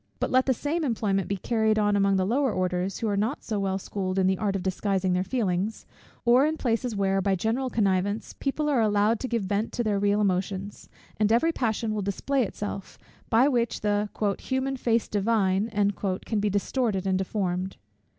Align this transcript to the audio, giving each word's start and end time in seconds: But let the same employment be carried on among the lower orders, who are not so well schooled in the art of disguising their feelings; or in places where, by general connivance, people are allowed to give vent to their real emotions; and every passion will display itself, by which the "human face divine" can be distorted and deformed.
But 0.19 0.31
let 0.31 0.47
the 0.47 0.53
same 0.55 0.83
employment 0.83 1.27
be 1.27 1.37
carried 1.37 1.77
on 1.77 1.95
among 1.95 2.15
the 2.15 2.25
lower 2.25 2.51
orders, 2.51 2.97
who 2.97 3.07
are 3.07 3.15
not 3.15 3.43
so 3.43 3.59
well 3.59 3.77
schooled 3.77 4.17
in 4.17 4.25
the 4.25 4.39
art 4.39 4.55
of 4.55 4.63
disguising 4.63 5.13
their 5.13 5.23
feelings; 5.23 5.85
or 6.25 6.43
in 6.43 6.57
places 6.57 6.95
where, 6.95 7.21
by 7.21 7.35
general 7.35 7.69
connivance, 7.69 8.33
people 8.33 8.67
are 8.67 8.81
allowed 8.81 9.19
to 9.19 9.27
give 9.27 9.43
vent 9.43 9.71
to 9.73 9.83
their 9.83 9.99
real 9.99 10.19
emotions; 10.19 10.89
and 11.17 11.31
every 11.31 11.51
passion 11.51 11.93
will 11.93 12.01
display 12.01 12.41
itself, 12.43 12.97
by 13.29 13.47
which 13.47 13.81
the 13.81 14.09
"human 14.39 14.75
face 14.75 15.07
divine" 15.07 15.69
can 16.25 16.39
be 16.39 16.49
distorted 16.49 17.05
and 17.05 17.19
deformed. 17.19 17.77